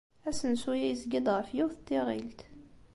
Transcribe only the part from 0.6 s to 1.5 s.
yezga-d ɣef